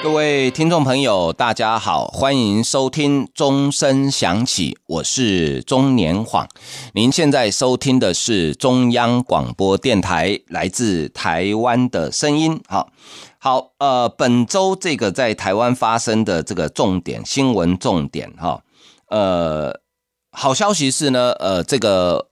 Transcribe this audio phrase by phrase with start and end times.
[0.00, 6.48] 各位听众朋友，大家好，欢迎收听钟声响起，我是钟年晃。
[6.94, 12.60] 您现在收听的是中央广播电台来自台湾的声音。
[12.68, 12.90] 好，
[13.38, 18.62] 好，呃，本周这个在台湾发生的这个重点新闻重点，哈，
[19.08, 19.80] 呃，
[20.30, 22.27] 好消息是呢，呃，这个。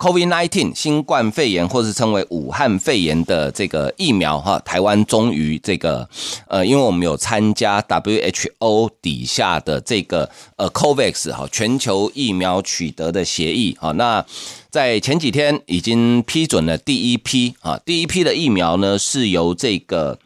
[0.00, 6.08] COVID-19 新冠肺炎，或是称为武汉肺炎的这个疫苗，哈，台湾终于这个，
[6.48, 14.24] 呃，因为我们有参加 WHO 底下的这个呃 COVAX 哈全球疫苗取得的协议，哈，那
[14.70, 20.18] 在前几天已经批准了第一批啊，第一批的疫苗呢是由这个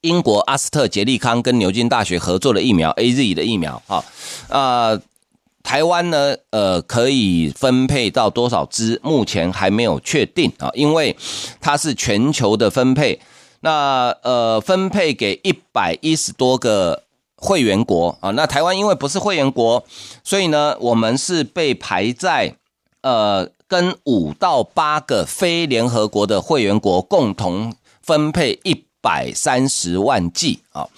[0.00, 4.02] 英国阿斯特捷利康跟牛津大学合作的疫苗 AZ 的疫苗，哈，
[4.48, 4.98] 啊。
[5.68, 8.98] 台湾呢，呃，可以分配到多少支？
[9.04, 11.14] 目前还没有确定啊，因为
[11.60, 13.20] 它是全球的分配。
[13.60, 17.02] 那呃，分配给一百一十多个
[17.36, 18.30] 会员国啊。
[18.30, 19.84] 那台湾因为不是会员国，
[20.24, 22.56] 所以呢，我们是被排在
[23.02, 30.88] 呃，跟五到八个非联合国的会员国共同分配一百三十万剂啊。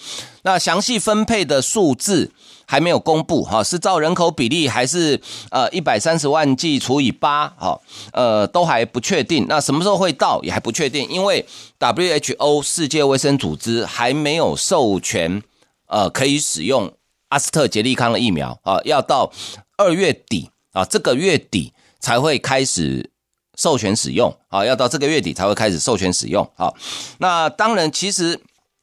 [0.43, 2.31] 那详细分配的数字。
[2.71, 5.19] 还没有公布哈，是照人口比例还是
[5.49, 7.77] 呃一百三十万剂除以八哈，
[8.13, 9.45] 呃都还不确定。
[9.49, 11.45] 那什么时候会到也还不确定，因为
[11.77, 15.43] WHO 世界卫生组织还没有授权
[15.87, 16.93] 呃可以使用
[17.27, 19.33] 阿斯特捷利康的疫苗啊，要到
[19.75, 23.11] 二月底啊，这个月底才会开始
[23.57, 26.73] 授权使用啊，要到这个月底才会开始授权使用啊。
[27.17, 28.39] 那当然，其实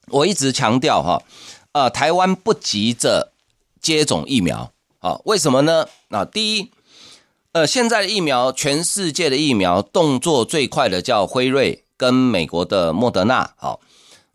[0.08, 1.22] 我一直强调哈，
[1.72, 3.32] 呃，台湾不急着。
[3.80, 5.86] 接种疫苗，啊，为什么呢？
[6.08, 6.70] 啊，第一，
[7.52, 13.80] 呃，现在的疫苗，全世界的疫苗动作最快的叫辉瑞跟美国的莫德纳，好，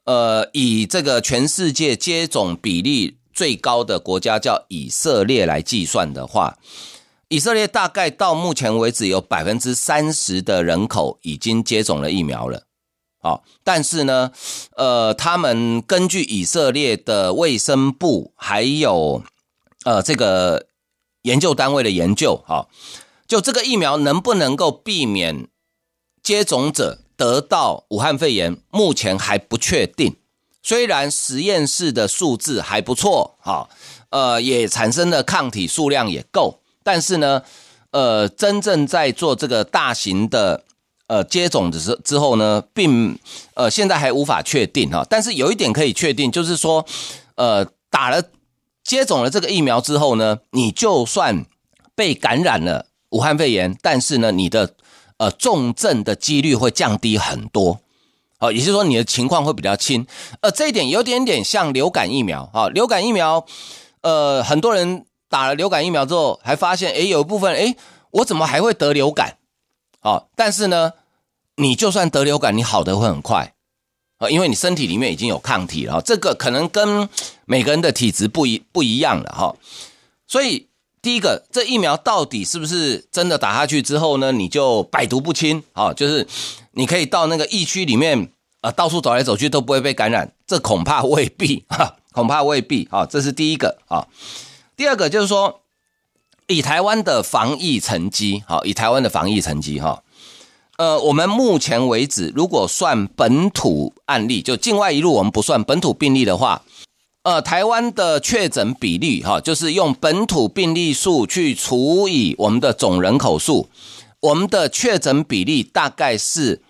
[0.05, 6.57] 呃，以这个全世界接种比例最高的国家叫以色列来计算的话，
[7.29, 12.63] 以色列大概到目前为止有百分之三十的人口已经接种了疫苗了。
[13.19, 14.31] 好，但是呢，
[14.75, 19.23] 呃，他们根据以色列的卫生部还有
[19.83, 20.67] 呃这个
[21.23, 22.67] 研究单位的研究，哈，
[23.27, 25.47] 就这个疫苗能不能够避免
[26.21, 30.15] 接种者得到武汉肺炎，目前还不确定。
[30.61, 33.69] 虽然实验室的数字还不错，哈，
[34.09, 37.43] 呃，也产生的抗体数量也够，但是呢，
[37.91, 40.63] 呃，真正在做这个大型的。
[41.07, 43.19] 呃，接种的时之后呢，并
[43.55, 46.83] 呃现在还无法确定哈，但是有一点可以确定，就是说，
[47.35, 48.23] 呃，打了
[48.83, 51.45] 接种了这个疫苗之后呢，你就算
[51.95, 54.73] 被感染了武汉肺炎，但是呢，你的
[55.17, 57.79] 呃重症的几率会降低很多，
[58.37, 60.05] 好，也就是说你的情况会比较轻，
[60.41, 63.45] 呃，这一点有点点像流感疫苗啊，流感疫苗，
[64.01, 67.75] 呃，很多人打了流感疫苗之后，还发现，诶，有一部分，诶，
[68.11, 69.37] 我怎么还会得流感？
[69.99, 70.93] 好，但是呢。
[71.55, 73.52] 你就算得流感，你好的会很快，
[74.23, 77.09] 啊，因为你身体里面已经有抗体了，这个可能跟
[77.45, 79.55] 每个人的体质不一不一样了哈。
[80.27, 80.67] 所以
[81.01, 85.91] 第一个，这疫苗到底是不是真的打下去之后呢，你就百毒不侵啊？
[85.93, 86.25] 就是
[86.71, 88.29] 你可以到那个疫区里面
[88.61, 93.05] 啊，到处走来走去都不会被感染，这恐怕未必哈，恐怕未必啊。
[93.05, 94.07] 这是第一个啊。
[94.77, 95.59] 第二个就是说，
[96.47, 100.02] 以台湾的防疫成绩，好，以台湾的防疫成绩哈。
[100.77, 106.63] 呃，我们目前为止，如果算本土案例，就境外一路我们不算本土病例的话，
[107.21, 113.69] 呃，台湾的确诊比例哈，就是用本土病例数去除以我们的总人口数，
[114.19, 116.63] 我们的确诊比例大概是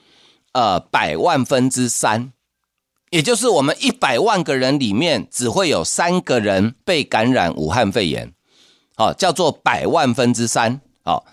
[0.52, 2.34] 呃百万分之三，
[3.10, 8.34] 也就是我们一百万个人里面只会有三个人被感染武汉肺炎，
[8.98, 11.26] 好，叫做百万分之三，好，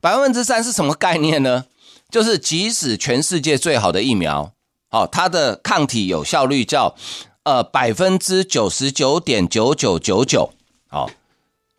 [0.00, 1.66] 百万分之三是什么概念呢？
[2.10, 4.52] 就是即使全世界最好的疫苗，
[4.88, 6.94] 好，它的抗体有效率叫
[7.42, 10.50] 呃百分之九十九点九九九九，
[10.88, 11.10] 好，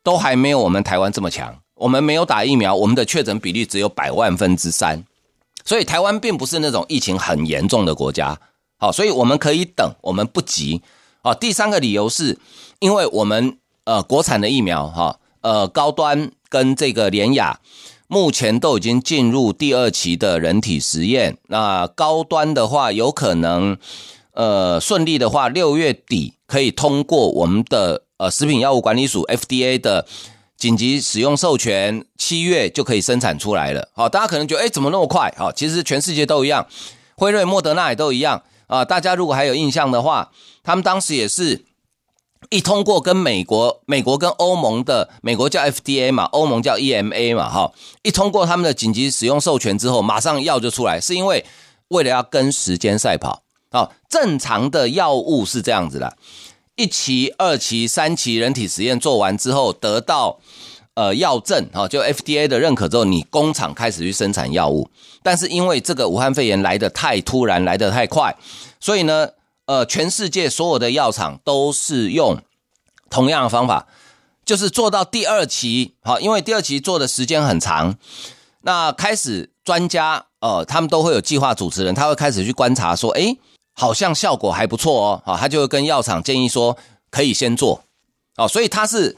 [0.04, 1.60] 都还没有我们台湾这么强。
[1.76, 5.04] 我们没有打疫苗，我们的确诊比例只有百万分之三，
[5.64, 8.38] 所以台湾并不是那种疫情很严重的国家。
[8.78, 10.82] 好，所以我们可以等，我们不急。
[11.22, 12.38] 好，第三个理由是
[12.80, 17.60] 因为我们呃国产的疫苗哈，呃高端跟这个联雅。
[18.08, 21.38] 目前都已经进入第二期的人体实验。
[21.48, 23.78] 那高端的话，有可能
[24.32, 30.08] 呃顺利的话，六月底可以通过我们的呃食品药物管理署 FDA 的
[30.56, 33.90] 紧急使用授权，七月就可以生产出来了。
[33.94, 35.34] 好，大家可能觉得，哎，怎么那么快？
[35.38, 36.66] 好，其实全世界都一样，
[37.16, 38.86] 辉瑞、莫德纳也都一样啊。
[38.86, 40.32] 大家如果还有印象的话，
[40.64, 41.66] 他们当时也是。
[42.50, 47.72] 一通过跟美国、美国跟欧盟的，美国叫 FDA 嘛，欧盟叫 EMA 嘛，哈，
[48.04, 51.44] 一通过他们的紧急使用授权之后，马上药就出来，是因为
[51.90, 53.44] 为了要跟时间赛跑。
[53.70, 56.16] 啊，正常的药物是这样子的，
[56.78, 60.40] 一期、二期、三期人体实验做完之后，得到
[60.94, 64.90] 呃药证，哈，就 FDA 的认可之后，你工厂开始去生产药物。
[65.22, 68.34] 但是因为这个武汉肺炎来得太突然，来得太快，
[68.80, 69.28] 所以呢。
[69.68, 72.38] 呃，全世界所有的药厂都是用
[73.10, 73.86] 同样的方法，
[74.46, 77.98] 就是做到第二期，好，因为第二期做的时间很长，
[78.62, 83.38] 那开始专家，呃，他们都会有计划主持人，他会开始去观察，说，诶，
[83.74, 86.78] 好像效果还不错哦，好，他就会跟药厂建议说，
[87.12, 87.84] 可以先做，
[88.38, 89.18] 哦，所以他是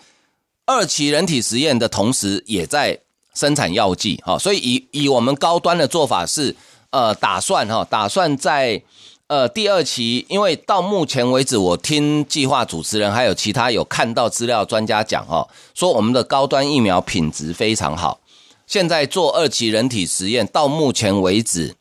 [0.65, 2.99] 二期人体实验的同时，也在
[3.35, 6.55] 生产药剂，好，所以以以我们高端的做法是，
[6.89, 8.81] 呃，打算哈，打算在。
[9.29, 18.19] 呃，第二期，因为到目前为止，我听计划主持人还有其他有看到资料专家讲哦，说我们的高端疫苗品质非常好。
[18.65, 21.75] 现在做二期人体实验，到目前为止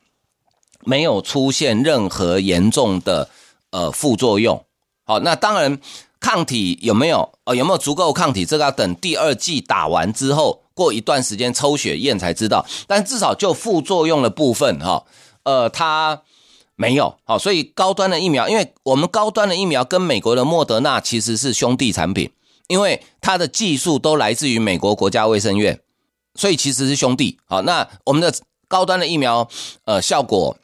[0.84, 3.30] 没有出现任何严重的
[3.70, 4.62] 呃副作用。
[5.06, 5.80] 好，那当然
[6.20, 7.32] 抗体有没有？
[7.44, 8.44] 呃，有没有足够抗体？
[8.44, 12.66] 这个要等第二季打完之后，过一段时间抽血验才知道。
[12.86, 15.04] 但至少就副作用的部分哈，
[15.44, 16.20] 呃，它。
[16.80, 22.30] 没有，好，所以高端的疫苗，因为我们高端的疫苗跟美国的莫德纳其实是兄弟产品，
[22.68, 25.80] 因为它的技术都来自于美国国家卫生院，
[26.36, 27.36] 所以其实是兄弟。
[27.46, 28.32] 好，那我们的
[28.68, 29.48] 高端的疫苗，
[29.86, 30.56] 呃，效果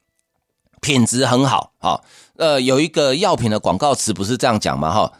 [0.80, 2.04] 品质很好，好，
[2.36, 4.94] 呃，有一个药品的广告词不是这样讲吗？
[4.94, 5.12] 哈，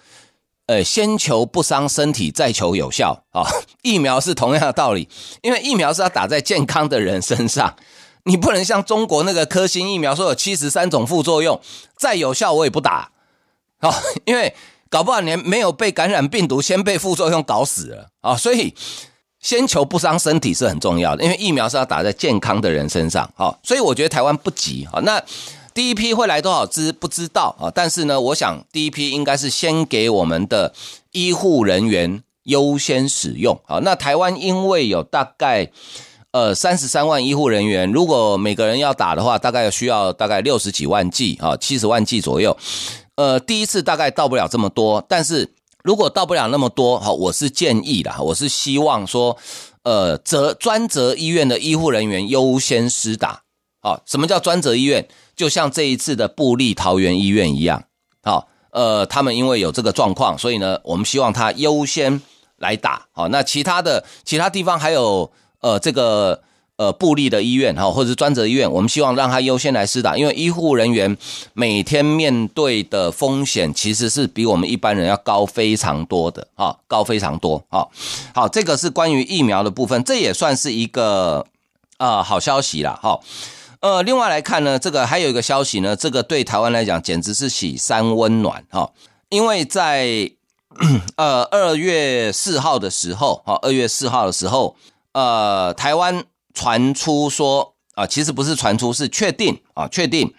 [0.67, 3.43] 呃，先求不伤身体，再求有效，啊，
[3.83, 5.09] 疫苗是同样的道理，
[5.43, 7.75] 因为疫苗是要打在健康的人身上。
[8.25, 11.61] 你不能像中国那个科兴疫苗说有七十三种副作用，
[11.97, 13.11] 再有效我也不打，
[13.79, 13.95] 好，
[14.25, 14.55] 因为
[14.89, 18.09] 搞不好连没有被感染病毒，先被副作用搞死了。
[18.23, 18.75] 啊，所以
[19.41, 25.23] 先求不伤身体是很重要的，因为疫苗是要打在健康的人身上，好，所以我觉得台湾不急，啊，那
[25.75, 27.55] 第一批会来多少支不知道。
[27.61, 30.73] 啊，但是呢，我想第一批应该是先给我们的
[31.13, 35.71] 医护人员优先使用，好，那台湾因为有大概。
[36.35, 42.57] 呃，三十三万医护人员，如果每个人要打的话，大概需要大概六十几万剂啊，七十万剂左右。
[43.15, 45.55] 呃，第一次大概到不了这么多，但是
[45.85, 49.39] 如果到不了那么多，哈，我是建议的，我是希望说，
[49.85, 53.43] 呃，责专责医院的医护人员优先施打。
[53.81, 55.07] 好，什么叫专责医院？
[55.37, 57.85] 就像这一次的布立桃园医院一样，
[58.25, 62.21] 好，呃，他们因为有这个状况，所以呢，我们希望他优先
[62.57, 63.07] 来打。
[63.13, 65.31] 好，那其他的其他地方还有。
[65.65, 66.43] 呃，这个
[66.77, 71.17] 呃，布立的医院哈，或者是专责医院，我们希望让他优先来施打，因为医护人员
[71.55, 77.87] 每天面对的风险其实是比我们一般人要高非常多的啊，高非常多啊。
[78.35, 81.47] 好，这个是关于疫苗的部分，这也算是一个
[81.97, 82.99] 啊好消息啦。
[83.03, 83.19] 哈。
[83.81, 88.91] 呃，另外来看呢，这个还有一个消息呢，这个对台湾来讲简直是喜三温暖哈，
[89.31, 90.31] 因为在
[91.17, 94.77] 呃二月四号的时候，哈，二月四号的时候。
[95.15, 100.35] 呃，台湾传出说啊、其实不是传出，是确定啊，确定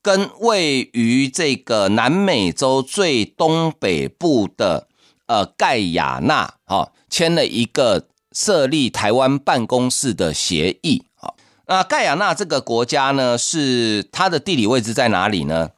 [0.00, 4.88] 跟位于这个南美洲最东北部的
[5.26, 11.34] 呃盖亚纳啊签了一个设立台湾办公室的协议啊。
[11.66, 15.72] 那盖亚纳这个国家呢，是它的地理位置在哪里呢？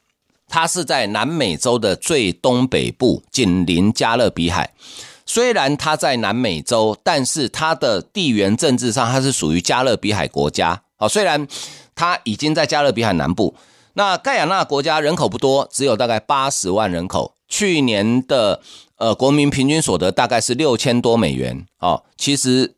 [0.47, 4.73] 它是在南美洲的最东北部，紧邻加勒比海。
[5.29, 10.81] 虽然它在南美洲，但是它的地缘政治上，它是属于加勒比海国家。
[10.97, 11.47] 好，虽然
[11.93, 13.53] 它已经在加勒比海南部，
[13.93, 17.35] 那盖亚纳国家人口不多，只有大概八十万人口。
[17.47, 18.59] 去年的
[18.97, 22.73] 呃国民平均所得大概是六千多美元，哦，其实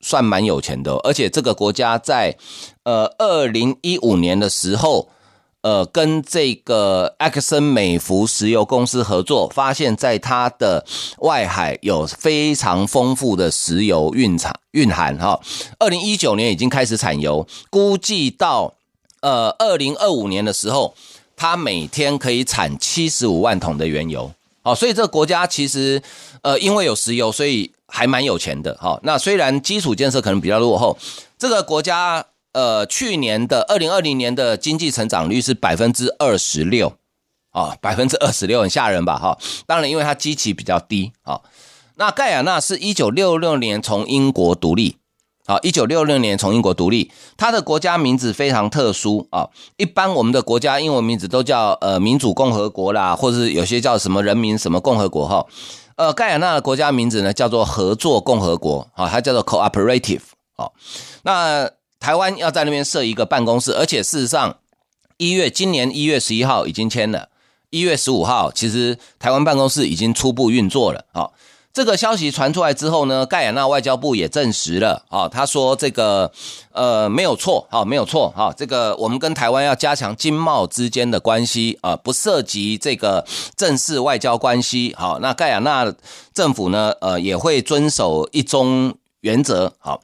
[0.00, 0.94] 算蛮有钱的。
[1.04, 2.36] 而且这个国家在
[2.82, 5.08] 呃二零一五年的时候。
[5.62, 10.84] 呃，跟这个埃克森美孚石油公司合作，发现在它的
[11.18, 15.40] 外海有非常丰富的石油蕴藏蕴含哈。
[15.78, 18.74] 二零一九年已经开始产油，估计到
[19.20, 20.94] 呃二零二五年的时候，
[21.36, 24.32] 它每天可以产七十五万桶的原油
[24.64, 26.02] 好，所以这个国家其实
[26.42, 28.76] 呃，因为有石油，所以还蛮有钱的。
[28.80, 30.98] 好，那虽然基础建设可能比较落后，
[31.38, 36.94] 这个国家呃，去年的二零二零年的经济成长率是百分之二十六，
[37.50, 39.18] 啊，百分之二十六很吓人吧？
[39.18, 41.12] 哈，当然因为它基期比较低。
[41.22, 41.42] 好，
[41.96, 44.96] 那盖亚纳是一九六六年从英国独立。
[45.44, 49.48] 好，一九六六年从英国独立，它的国家名字非常特殊啊。
[49.76, 55.44] 一般我们的国家英文名字都叫呃民主共和国啦，或者是有些叫什么人民什么共和国哈。
[55.96, 60.20] 呃，盖亚纳的国家名字呢叫做合作共和国啊，它叫做 cooperative。
[60.56, 60.74] 好，
[61.24, 61.68] 那
[62.02, 64.56] 台湾要在那边设一个办公室，而且事实上
[65.18, 67.28] 一月今年一月十一号已经签了，
[67.70, 71.30] 一月十五号其实台湾办公室已经初步运作了啊。
[71.72, 76.30] 这个消息传出来之后呢，盖亚纳外交部也证实了啊，他说这个
[76.72, 83.24] 呃没有错，好没有错哈，这个我们跟台湾要加强经贸之间的关系啊，不涉及这个
[83.56, 84.94] 正式外交关系。
[84.98, 85.90] 好，那盖亚纳
[86.34, 89.72] 政府呢，呃也会遵守一中原则。
[89.78, 90.02] 好，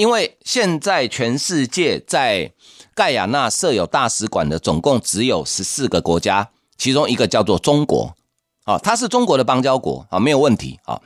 [0.00, 2.50] 因为现在全世界在
[2.94, 8.16] 盖亚纳设有大使馆的总共只有十四个国家，其中一个叫做中国。
[8.64, 11.02] 啊，它是中国的邦交国啊，没有问题啊。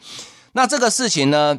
[0.52, 1.58] 那这个事情呢，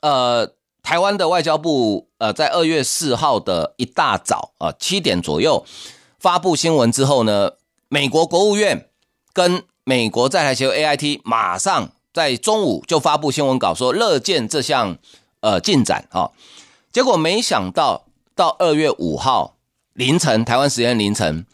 [0.00, 5.64] 呃，台湾的外交部呃，在二月四号的一大早啊，七点左右
[6.18, 7.52] 发布新闻之后呢，
[7.88, 8.88] 美国国务院
[9.32, 14.98] 跟美国在台协会 AIT 马上在中午就发布新闻稿说乐见这项
[15.42, 16.32] 呃进展啊。
[16.92, 19.56] 结果没想到到二月五号
[19.94, 21.46] 凌晨，台湾时间凌晨，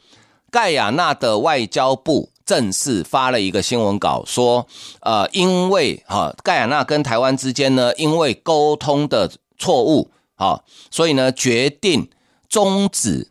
[0.50, 2.30] 盖亚纳的外交部。
[2.48, 4.66] 正式发了一个新闻稿，说，
[5.00, 12.08] 呃，因为哈盖亚纳跟台湾之间呢，因为沟通的错误，啊，所以呢决定
[12.48, 13.30] 终止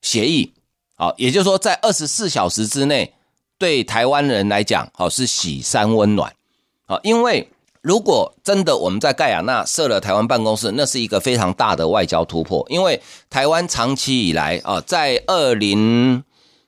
[0.00, 0.54] 协议，
[0.96, 3.12] 好，也就是说在二十四小时之内，
[3.58, 6.34] 对台湾人来讲，好是喜三温暖，
[6.86, 7.50] 啊，因为
[7.84, 16.24] 如果真的我们在盖亚纳设了台湾办公室，那是一个非常大的外交突破，因为台湾长期以来啊，在二零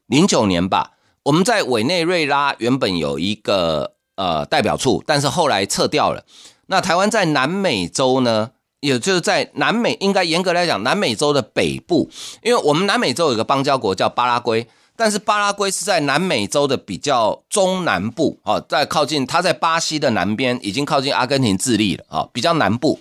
[0.07, 0.93] 零九年吧。
[1.23, 6.23] 我们在委内瑞拉原本有一个呃代表处，但是后来撤掉了。
[6.67, 12.11] 那台湾在南美洲呢，也就是在南美，应该严格来讲，南美洲的北部，
[12.43, 23.01] 因为我们南美洲有一个邦交国叫巴拉圭，但是巴拉圭是在南美洲的比较中南部啊，在靠近它在巴西的南边，已经靠近阿根廷、智利了啊，比较南部。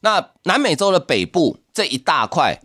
[0.00, 2.60] 那南美洲的北部这一大块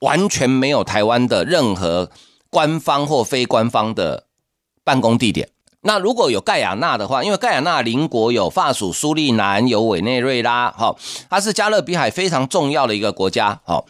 [0.00, 2.10] 完全没有台湾的任何
[2.50, 4.24] 官方或非官方的。
[4.84, 5.50] 办公地点，
[5.82, 10.96] 那如果有盖亚纳的话，因为盖亚纳邻国有法属苏利南，有委内瑞拉，哈，
[11.28, 13.84] 它是加勒比海非常重要的一个国家，好，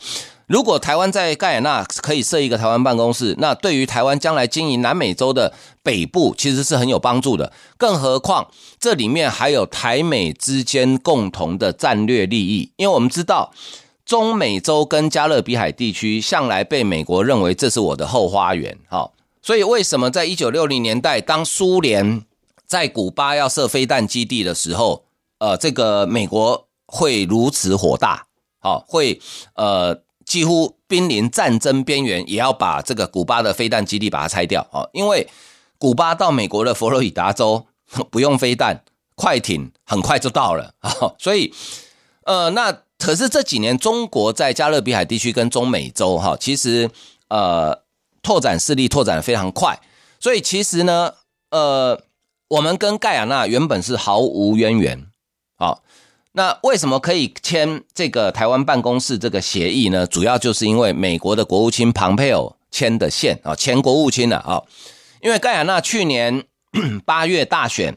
[0.49, 8.51] 如果台湾在盖亚纳可以设一个台湾办公室，那对于台湾将来经营南美洲的北部其实是很有帮助的，更何况
[8.81, 13.53] 这里面还有台美之间共同的战略利益，因为我们知道
[14.05, 19.13] 中美洲跟加勒比海地区向来被美国认为这是我的后花园，好。
[19.41, 22.23] 所以，为什么在一九六零年代，当苏联
[22.67, 25.05] 在古巴要设飞弹基地的时候，
[25.39, 28.27] 呃，这个美国会如此火大，
[28.61, 29.19] 好，会
[29.55, 35.27] 呃几乎濒临战争边缘，也要把这个古巴的飞弹基地把它拆掉，哦，因为
[35.79, 37.67] 古巴到美国的佛罗里达州
[38.11, 38.85] 不用飞弹，
[39.17, 40.75] 快艇很快就到了。
[40.81, 41.53] 啊， 所以，
[42.25, 46.89] 呃，那可是这几年中国在加勒比海地区跟中美洲，哈，其实
[47.29, 47.83] 呃。
[48.21, 49.81] 拓展势力拓展得非常快，
[50.21, 51.15] 所以其实呢，
[51.51, 52.03] 呃，
[52.49, 55.07] 我们跟盖亚纳原本是毫无渊源，
[55.57, 55.83] 好，
[56.33, 60.07] 那为什么可以签这个台湾办公室这个协议呢？
[60.07, 64.63] 主要就是因为美国的国务卿庞佩奥签的线啊，前国务卿的啊，
[65.21, 66.45] 因为盖亚纳去年
[67.05, 67.97] 八月大选，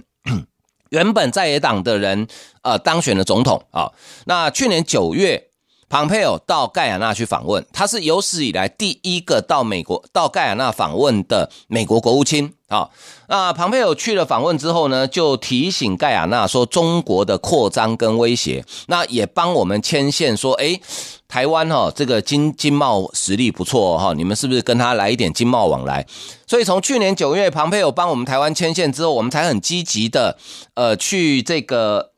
[0.89, 2.27] 原本在野党的人
[2.63, 3.91] 呃当选了总统啊，
[4.25, 5.50] 那去年九月。
[5.91, 12.89] 庞佩奥到盖亚纳去访问，他是有史以来第一个到美国到盖亚纳访问的美国国务卿啊。
[13.27, 20.79] 那庞佩奥去了访问之后呢，就提醒盖亚纳说中国的扩张跟威胁，那也帮我们牵线说，哎，
[21.27, 26.07] 台湾哈这个经经贸实力不错哈，你们是不是跟他来一点经贸往来？
[26.47, 30.37] 所以从去年九月庞佩奥帮我们台湾牵线之后，我们才很积极的
[30.75, 32.11] 呃去这个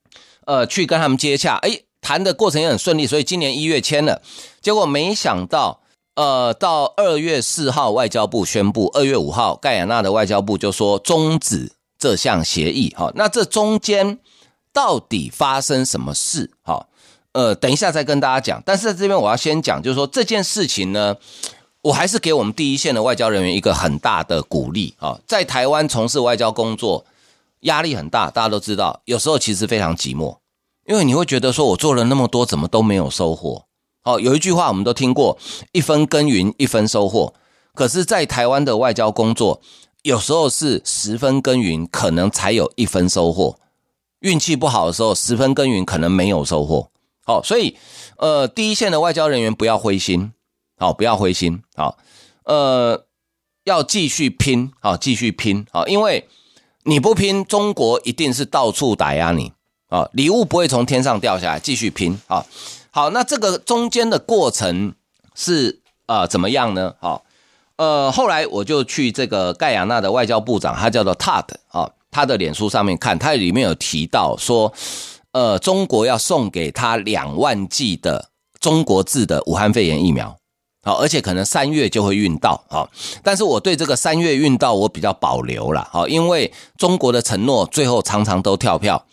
[0.46, 1.80] 呃去跟他们接洽，哎。
[2.04, 4.22] 谈的过程也很顺利，所以今年一月签了，
[4.62, 5.80] 结果没想到，
[6.16, 12.94] 呃，到二月四号外交部宣布，二月五号盖亚纳的外交部就说终止这项协议。
[12.96, 14.20] 好，那这中间
[14.72, 16.52] 到底发生什么事？
[16.62, 16.90] 好，
[17.32, 18.62] 呃，等一下再跟大家讲。
[18.66, 21.16] 但是在这边我要先讲，就是说这件事情呢，
[21.82, 27.06] 我还是给我们第一线的外交人员一个很大的鼓励啊，在台湾从事外交工作。
[27.64, 28.30] 压力很大。
[28.30, 30.36] 大家都知道，有时候其实非常寂寞，
[30.86, 33.66] 因为你会觉得说，我做了那么多，怎么都没有收获。
[34.04, 35.38] 哦，有一句话我们都听过：
[35.72, 37.34] 一分耕耘一分收获。
[37.74, 39.62] 可是，在台湾的外交工作，
[40.04, 43.58] 有时候是十分耕耘，可能才有一分收获。
[44.20, 46.90] 运气不好的时候，十分耕耘可能没有收获。
[47.26, 47.78] 好，所以，
[48.18, 50.34] 呃，第一线的外交人员不要灰心，
[50.78, 51.98] 好，不要灰心，好，
[52.44, 53.06] 呃，
[53.64, 56.28] 要继续拼，好，继续拼，好，因为
[56.84, 59.54] 你不拼，中国一定是到处打压你，
[59.94, 62.46] 啊，礼物不会从天上掉下来，继续拼，好，
[62.90, 64.96] 好，那这个中间的过程
[65.36, 66.96] 是呃怎么样呢？
[67.00, 67.24] 好，
[67.78, 74.74] 呃，后来我就去这个盖亚纳的外交部长，他叫做 Todd，啊，他的脸书上面看，他里面有提到说。
[75.34, 80.38] 呃，中国要送给他两万剂的中国制的武汉肺炎疫苗，
[80.84, 82.88] 好，而且可能三月就会运到，好，
[83.24, 89.04] 但是我对这个三月运到我比较保留了，好，因为中国的承诺最后常常都跳票，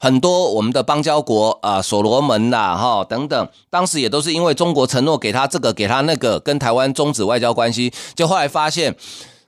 [0.00, 8.96] 很多我们的邦交国啊，所罗门啦，哈等等，当时也都是因为中国承诺给他这个给他那个，跟台湾终止外交关系，就后来发现，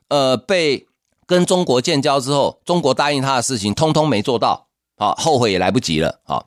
[0.09, 0.87] 呃，被
[1.26, 4.68] 跟中国建交之后，中国答应他的事情，通通没做到。
[4.97, 6.44] 啊，后悔也来不及了啊！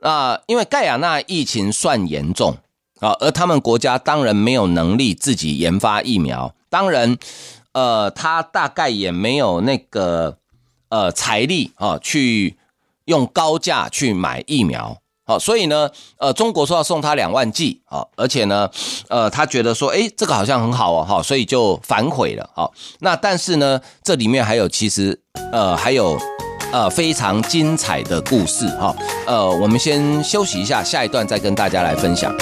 [0.00, 2.54] 那因为盖亚纳疫情算严重
[3.00, 7.16] 啊，而他们国家当然没有能力自己研发疫苗，当然，
[7.72, 10.36] 呃，他大概也没有那个
[10.90, 12.58] 呃财力啊，去
[13.06, 14.96] 用高价去买疫苗。
[15.24, 18.70] 好，所以呢，呃，中国说要送他两万剂啊，而且呢，
[19.08, 22.48] 呃，他觉得说，诶，这个好像很好哦，哈，所以就反悔了。
[22.54, 25.20] 好，那但是呢，这里面还有其实
[25.50, 26.16] 呃还有。
[26.72, 28.94] 呃，非常精彩的故事哈。
[29.24, 32.36] 呃，我们先休息一下，下一段再跟大家来分享。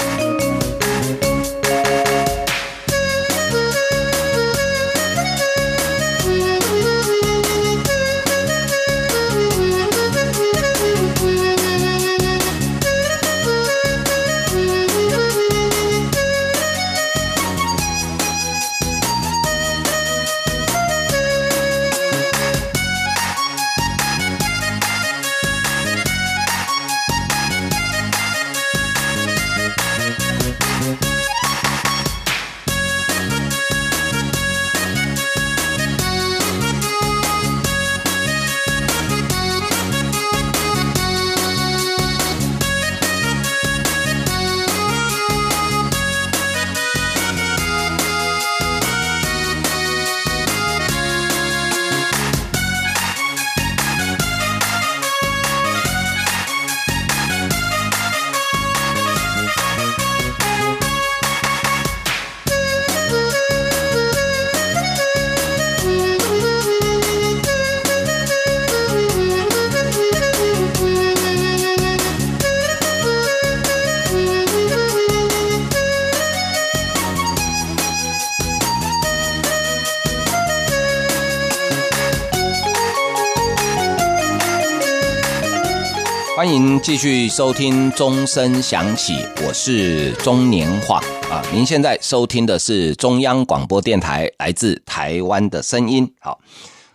[86.85, 91.41] 继续收听钟声响起，我是钟年晃啊。
[91.51, 96.13] 您现在收听的是中央广播电台来自台湾的声音。
[96.19, 96.39] 好，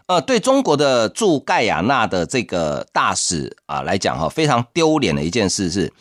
[0.07, 5.92] 呃，对中国的驻盖亚纳的这个大使啊来讲哈，非常丢脸的一件事是，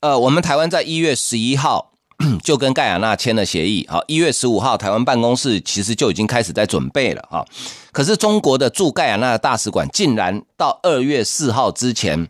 [0.00, 1.92] 呃，我们台湾在一月十一号
[2.44, 7.42] 就跟盖亚纳签了协议，好，一月十五号台湾办公室其实就已经开始在准备了啊。
[7.90, 12.28] 可是中国的驻盖亚纳的大使馆竟然到二月四号之前。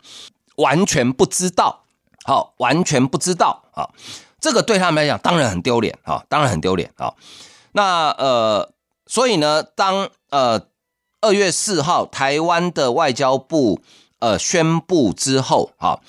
[0.61, 1.85] 完全不知道，
[2.25, 3.89] 好，完全不知道啊！
[4.41, 7.13] 这个对他们来讲当然很丢脸啊，当然很丢脸啊。
[7.73, 8.73] 那呃，
[9.07, 10.63] 所以呢，当呃
[11.21, 13.81] 二月四号台湾的外交部
[14.19, 16.01] 呃宣布之后，啊，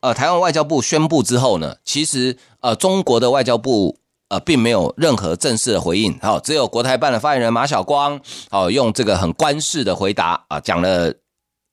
[0.00, 8.20] 呃台湾外交部宣布之后呢，其实呃中国的外交部呃并没有任何正式的回应，好，只有国台办的发言人马晓光，
[8.50, 11.12] 好，用这个很官式的回答啊，讲了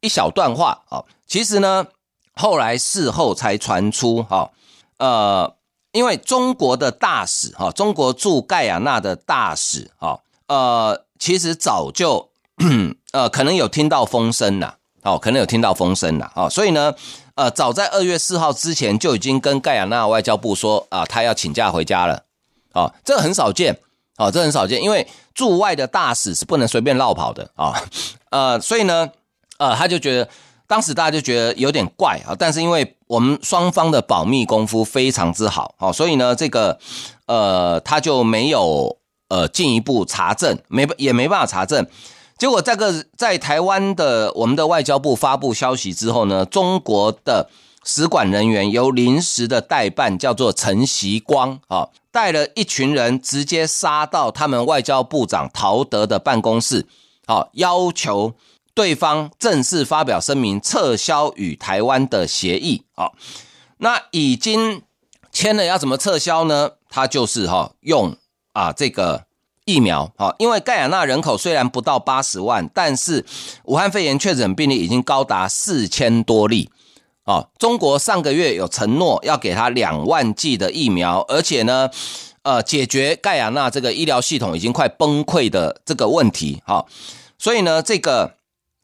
[0.02, 1.86] 一小段话，好，其实呢。
[2.38, 4.52] 后来事后才传出，哈，
[4.98, 5.56] 呃，
[5.92, 12.30] 因为中国的大使，哈，中国驻盖亚纳的大使，哈，呃，其实早就，
[13.12, 16.94] 呃，可能有听到风声了，哦，可能有听到风声了，哦，所以呢，
[17.36, 22.24] 呃，早在二月四号之前就已经跟盖亚纳外交部说，啊，他要请假回家了，
[22.74, 23.80] 哦，这很少见，
[24.18, 27.74] 哦，这很少见，因为驻外的大使是不能随便落跑的，啊，
[28.30, 29.10] 呃，所以呢，
[29.58, 30.30] 呃，他就觉得。
[30.68, 36.78] 当时大家就觉得有点怪啊，但是因为我们双方的保密功夫非常之好，哦，所以呢，这个
[37.26, 38.98] 呃他就没有
[39.30, 41.88] 呃进一步查证，没也没办法查证。
[42.38, 47.50] 结果这个在台湾的我们的外交部发布消息之后呢，中国的
[47.84, 56.86] 使馆人员由临时的代办叫做陈习光啊，带了一群人直接杀到他们外交部长陶德的办公室，
[57.26, 58.34] 好，要求
[58.78, 63.10] 对方正式发表声明撤销与台湾的协议啊。
[63.80, 64.84] 那已经
[65.32, 66.74] 签了，要怎么撤销呢？
[66.88, 68.16] 他就是哈用
[68.54, 69.26] 啊这个。
[69.70, 73.26] 疫苗，好，因为盖亚纳人口虽然不到八十万，但是
[73.66, 76.70] 武汉肺炎确诊病例已经高达四千多例，
[77.26, 81.90] 哦，中国上个月有承诺要给他两万剂的疫苗，而且呢，
[82.44, 86.88] 呃，解决盖亚纳这个医疗系统已经快崩溃的这个问题，好，
[87.38, 88.37] 所以呢，这个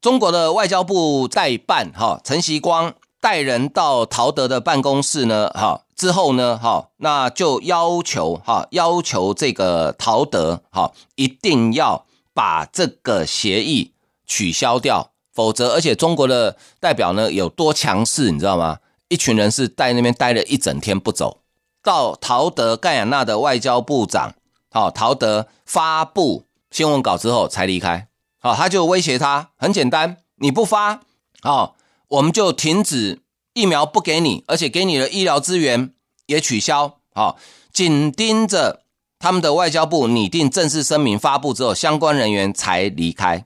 [0.04, 5.86] 中国的外交部代办，哈，陈锡光带人到陶德的办公室呢，哈。
[5.96, 13.94] 之后呢，哈，那就要求哈，要求这个陶德哈，一定要把这个协议
[14.26, 18.80] 取消掉，否则，而且中国的代表呢有多强势，你知道吗？
[19.08, 21.38] 一群人是在那边待了一整天不走，
[21.82, 24.34] 到陶德盖亚纳的外交部长，
[24.70, 28.10] 好，陶德发布新闻稿之后才离开，
[28.44, 31.00] 好，他就威胁他，很简单，你不发，
[31.42, 31.76] 好，
[32.10, 33.22] 我们就停止。
[33.54, 35.94] 疫苗不给你，而且给你的医疗资源
[36.26, 36.98] 也取消。
[37.14, 37.38] 好，
[37.72, 38.82] 紧盯着
[39.20, 43.46] 他们的外交部拟定正式声明发布之后，相关人员才离开。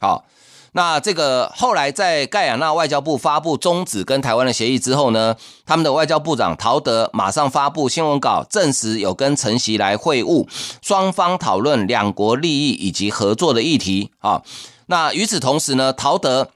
[0.00, 0.24] 好，
[0.76, 5.34] 那这个后来在盖亚纳外交部发布终止跟台湾的协议之后呢，
[5.64, 10.46] 他们的外交部长陶德马上发布新闻稿，证实有跟陈锡来会晤，
[10.82, 14.10] 双方讨论两国利益以及合作的议题。
[14.18, 14.42] 啊，
[14.86, 16.50] 那与此同时呢，陶德。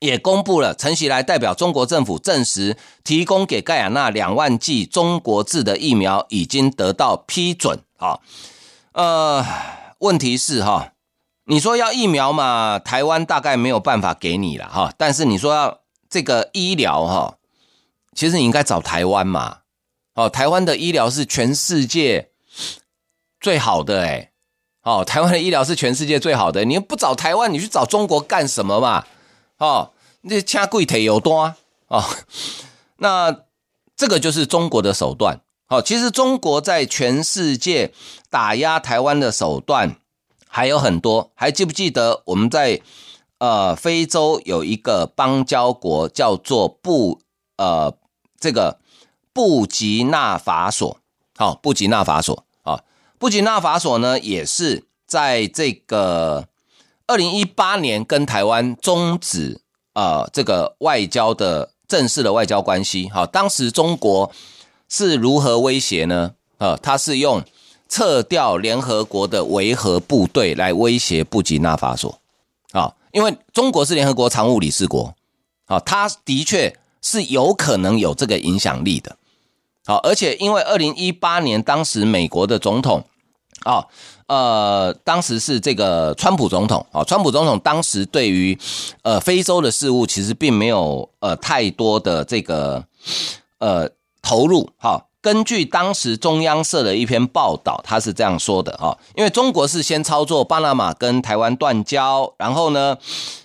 [0.00, 7.80] 也公布了，陈锡来代表中国政府证实，提供给盖亚纳两万剂中国制的疫苗已经得到批准。
[7.96, 8.20] 啊，
[8.92, 9.44] 呃，
[9.98, 10.92] 问题是哈，
[11.50, 14.92] 你说要疫苗嘛，台湾大概没有办法给你了哈。
[14.98, 15.80] 但是你说要
[16.10, 17.38] 这个医疗哈，
[18.14, 19.60] 其实你应该找台湾嘛。
[20.12, 22.28] 哦，台湾的医疗是全世界
[23.40, 24.32] 最好的诶。
[24.82, 29.06] 哦，台湾的医疗是全世界最好的，你又不找台湾，你去找中国干什么嘛？
[29.56, 31.56] 哦，那掐贵腿有多啊？
[31.86, 32.04] 哦，
[32.98, 33.34] 那
[33.96, 35.40] 这个就是中国的手段。
[35.68, 37.94] 哦，其实中国在全世界
[38.28, 39.96] 打压台湾的手段
[40.58, 41.30] 还有很多。
[41.36, 42.80] 还记不记得我们在
[43.38, 47.20] 呃非洲有一个邦交国叫做布
[47.56, 47.94] 呃
[48.40, 48.80] 这个
[49.32, 50.98] 布吉纳法索？
[51.36, 52.82] 好，布吉纳法索啊，
[53.20, 56.48] 布吉纳法索呢也是在这个。
[57.06, 59.62] 二零一八年跟台湾终止
[59.94, 64.30] 呃这个外交的正式的外交关系，好，当时中国
[64.90, 66.34] 是如何威胁呢？
[66.58, 67.42] 呃，他是用
[67.88, 72.18] 撤掉联合国的维和部队来威胁布吉纳法索，
[72.72, 75.14] 啊，因为中国是联合国常务理事国，
[75.66, 79.16] 啊，他的确是有可能有这个影响力的，
[79.86, 83.04] 好，而且因为二零一八年当时美国的总统，
[83.64, 83.86] 啊。
[84.28, 88.58] 呃，当时是这个川普总统啊，川普总统当时对于
[89.00, 92.84] 呃非洲的事务其实并没有呃太多的这个
[93.56, 93.88] 呃
[94.20, 94.68] 投入。
[94.76, 102.96] 哈，根据当时中央社的一篇报道，他是这样说的哈，因为中国是先操作巴拿马跟台湾断交，然后呢，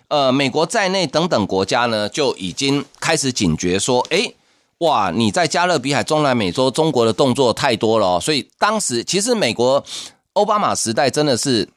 [0.08, 4.36] 呃，美国在内等等国家呢就已经开始警觉说，诶，
[4.80, 9.84] 哇，你在加勒比海、中南美洲，中国的动作太多了，所以当时其实美国。
[10.34, 11.70] 奥巴马时代真的是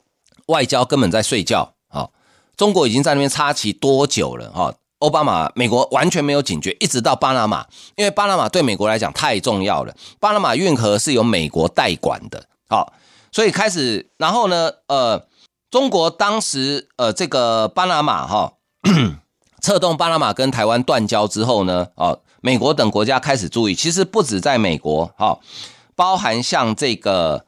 [0.46, 2.09] 外交根本在睡觉，啊，
[2.56, 12.92] 中国已经在那边插旗多久了，哈，奥巴马美国完全没有警觉，一直到巴拿马，因为巴拿马对美国来讲太重要了，巴拿马运河是由美国代管的，好，
[13.32, 15.26] 所以开始，然后呢，呃，
[15.70, 18.52] 中国当时呃这个巴拿马哈，
[19.61, 25.38] 策动巴拿马跟台湾断交之后呢，哦，美国等国家开始注意，其实不止在美国，哈，
[25.94, 27.44] 包含像这个。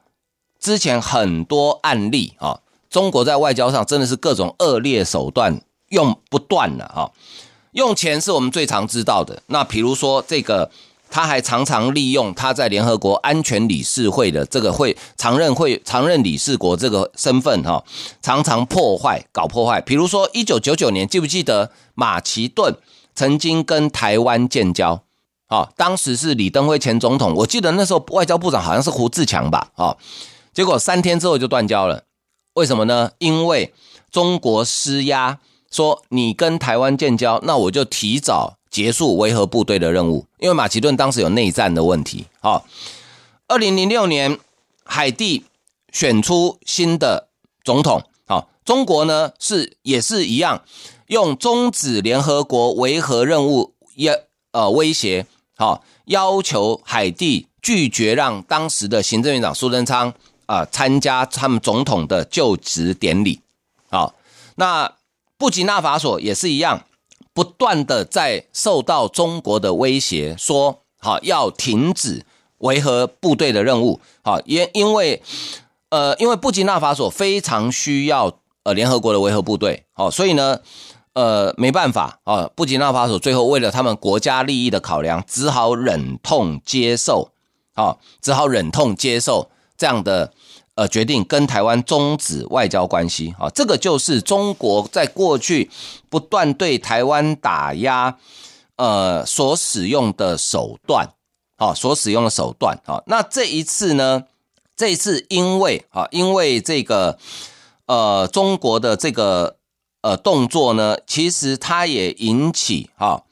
[0.61, 2.59] 之前很多案例啊，
[2.91, 7.11] 中国在外交上真的是各种恶劣手段用不断了哈。
[7.73, 10.71] 用钱是我们最常知道的，那比如说这个，
[11.11, 17.85] 他还常常利用他在联合国安全理事会的这个会常任会常任理事国这个身份哈，
[18.21, 19.81] 常常破坏搞破坏。
[19.81, 22.75] 比如说一九九九年，记不记得马其顿
[23.15, 25.03] 曾经跟台湾建交？
[25.47, 29.69] 啊，当时是李登辉前总统，我记得那时候外交部长好像是胡志强吧？
[29.77, 29.97] 啊。
[30.53, 32.03] 结果三天之后就断交了，
[32.55, 33.13] 为什么呢？
[33.19, 33.73] 因为
[34.11, 35.39] 中国施压
[35.71, 40.27] 说，你跟台湾建交，那我就提早结束维和部队的任务。
[40.39, 42.27] 因为马其顿当时有内战的问题。
[42.41, 42.67] 好，
[43.47, 44.39] 二零零六年
[44.85, 45.45] 海地
[45.93, 47.29] 选出新的
[47.65, 50.63] 总统，好，中国呢是也是一样，
[51.09, 54.15] 用终止联合国维和任务要
[54.53, 55.27] 呃威胁，
[55.57, 60.15] 好、哦、要求海地拒绝让当时的行政院长苏贞昌
[60.47, 63.41] 啊、参加他们总统的就职典礼。
[63.91, 64.15] 好、
[64.55, 64.91] 那
[65.39, 66.85] 布吉纳法索也是一样，
[67.33, 72.27] 不断的在受到中国的威胁，说好、要停止
[72.59, 74.01] 维和部队的任务。
[74.23, 75.23] 好、也，因因为
[75.89, 78.39] 呃因为布吉纳法索非常需要。
[78.65, 80.59] 呃，联合国的维和部队，哦，所以呢，
[81.15, 87.31] 呃，没办法啊，布吉纳法索最后为了他们国家利益的考量，只好忍痛接受，
[87.73, 89.49] 啊，只好忍痛接受
[89.79, 90.35] 这样的
[90.79, 95.69] 呃决定，跟台湾终止外交关系，啊，这个就是中国在过去
[96.09, 98.17] 不断对台湾打压，
[98.77, 101.09] 呃，所使用的手段，
[101.57, 104.25] 啊，所使用的手段，啊，那这一次呢，
[104.77, 107.19] 这一次因为啊，因为这个。
[107.91, 109.57] 呃，中国的这个
[110.03, 113.25] 呃动作呢，其实它也引起哈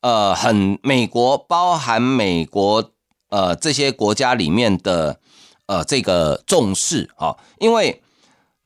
[0.00, 2.92] 呃很美国包含美国
[3.30, 5.18] 呃这些国家里面的
[5.66, 8.02] 呃这个重视啊，因为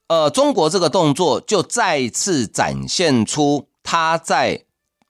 [0.09, 4.65] 呃中国这个动作就再次展现出它在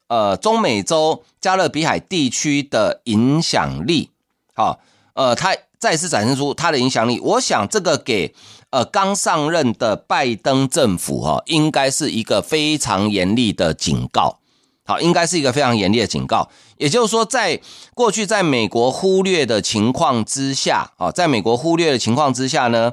[0.08, 4.10] 呃中美洲加勒比海地区的影响力，
[4.54, 4.80] 好
[5.14, 8.34] 呃它再次展现出它的影响力，我想这个给。
[8.72, 14.38] 呃，刚上任的拜登政府哈，应该是一个非常严厉的警告，
[14.84, 16.48] 好，应该是一个非常严厉的警告。
[16.80, 17.60] 也就是说，在
[17.94, 22.92] 过去在美国忽略的情况之下，啊，在美国忽略的情况之下呢，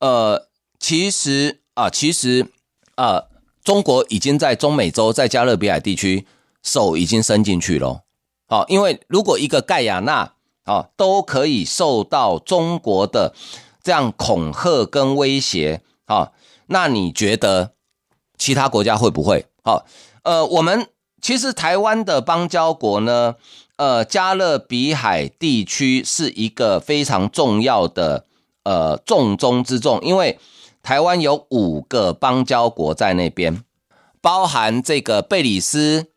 [0.00, 2.48] 呃，其实啊，其实
[2.96, 3.22] 啊，
[3.64, 6.26] 中国已经在中美洲，在加勒比海地区
[6.62, 8.02] 手已经伸进去了，
[8.48, 10.32] 好，因为如果一个盖亚那
[10.64, 13.34] 啊都可以受到中国的。
[13.84, 16.30] 这样恐吓跟威胁，啊，
[16.66, 17.72] 那你觉得
[18.38, 19.46] 其他国家会不会？
[19.64, 19.84] 好，
[20.22, 20.86] 呃，我们
[21.22, 23.36] 其实台湾的邦交国呢，
[23.76, 28.26] 呃，加勒比海地区是一个非常重要的
[28.64, 30.38] 呃重中之重，因为
[30.82, 33.64] 台湾有五个邦交国在那边，
[34.20, 36.08] 包含这个贝里斯、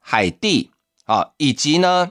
[0.00, 0.72] 海地
[1.04, 2.10] 啊，以及呢，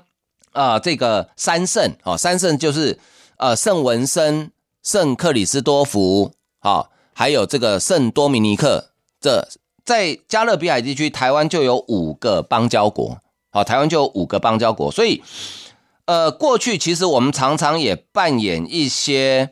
[0.54, 2.98] 啊、呃，这个三圣，啊，三圣就是
[3.38, 4.52] 呃圣文森。
[4.84, 8.90] 圣克里斯多福，啊，还有这个圣多米尼克，
[9.20, 9.48] 这
[9.84, 13.18] 在加勒比海地区，台湾就有五个邦交国，
[13.52, 15.22] 好，台湾就有五个邦交国，所以，
[16.06, 19.50] 呃，过去其实我们常常也扮演一些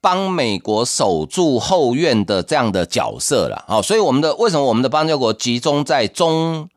[0.00, 6.68] 帮美国守住后院的这样的角色了，好，所以我们的为什么我们的邦交国集中在中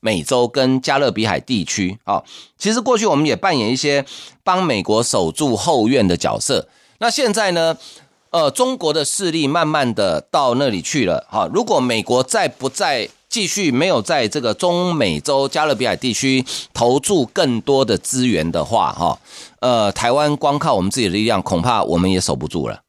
[0.00, 2.22] 美洲跟加勒比海地区，啊，
[2.56, 4.04] 其实过去我们也扮演一些
[4.44, 6.68] 帮美国守住后院的角色。
[7.00, 7.76] 那现在呢？
[8.38, 11.26] 呃，中国的势力慢慢的到那里去了。
[11.28, 19.18] 哈，如果美国再不再继续没有在这个中美洲加勒比海地区投注更多的资源的话，哈，
[19.58, 22.80] 呃，台湾光靠我们自己的力量，恐怕我们也守不住了。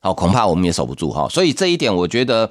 [0.00, 1.12] 好，恐怕我们也守不住。
[1.12, 2.50] 哈，所以这一点，我觉得，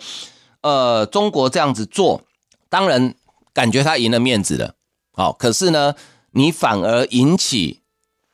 [0.62, 2.22] 呃，中国这样子做，
[2.70, 3.14] 当然
[3.54, 4.76] 感觉他赢了面子了。
[5.12, 5.96] 好，可是呢，
[6.32, 7.82] 你反而引起。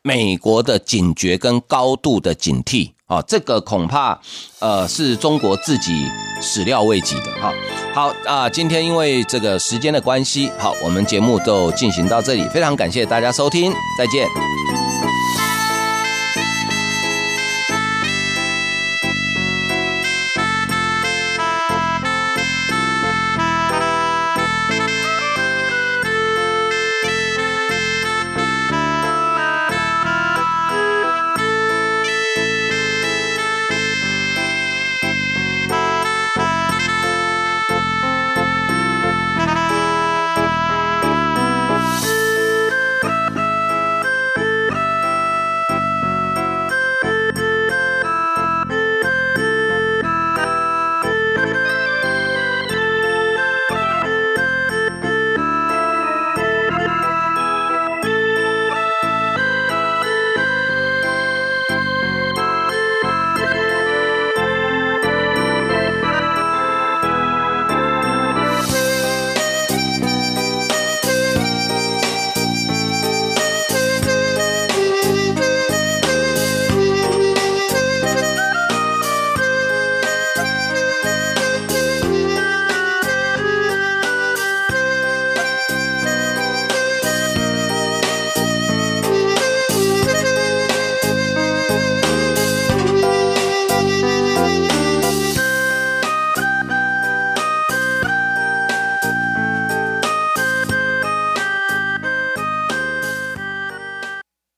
[0.06, 4.20] 美国的警觉跟高度的警惕啊，这个恐怕
[4.60, 6.10] 呃是中国自己
[6.42, 7.54] 始料未及的哈。
[7.94, 14.28] 好啊，今天因为这个时间的关系，好，我们节目就进行到这里，非常感谢大家收听，再见。